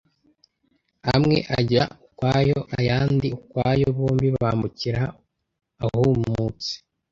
amwe 1.13 1.37
ajya 1.57 1.83
ukwayo, 2.05 2.59
ayandi 2.79 3.27
ukwayo, 3.37 3.87
bombi 3.97 4.27
bambukira 4.37 5.01
ahumutse 5.83 6.71